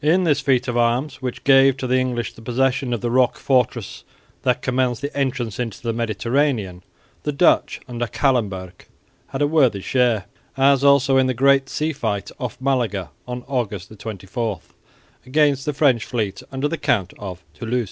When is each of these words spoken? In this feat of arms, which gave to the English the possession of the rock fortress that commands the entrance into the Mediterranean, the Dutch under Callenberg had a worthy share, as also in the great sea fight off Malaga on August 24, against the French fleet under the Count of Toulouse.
In 0.00 0.24
this 0.24 0.40
feat 0.40 0.66
of 0.66 0.78
arms, 0.78 1.20
which 1.20 1.44
gave 1.44 1.76
to 1.76 1.86
the 1.86 1.98
English 1.98 2.32
the 2.32 2.40
possession 2.40 2.94
of 2.94 3.02
the 3.02 3.10
rock 3.10 3.36
fortress 3.36 4.02
that 4.40 4.62
commands 4.62 5.00
the 5.00 5.14
entrance 5.14 5.58
into 5.58 5.82
the 5.82 5.92
Mediterranean, 5.92 6.82
the 7.24 7.32
Dutch 7.32 7.78
under 7.86 8.06
Callenberg 8.06 8.86
had 9.26 9.42
a 9.42 9.46
worthy 9.46 9.82
share, 9.82 10.24
as 10.56 10.82
also 10.82 11.18
in 11.18 11.26
the 11.26 11.34
great 11.34 11.68
sea 11.68 11.92
fight 11.92 12.30
off 12.40 12.58
Malaga 12.62 13.10
on 13.26 13.44
August 13.46 13.92
24, 13.98 14.60
against 15.26 15.66
the 15.66 15.74
French 15.74 16.06
fleet 16.06 16.42
under 16.50 16.66
the 16.66 16.78
Count 16.78 17.12
of 17.18 17.44
Toulouse. 17.52 17.86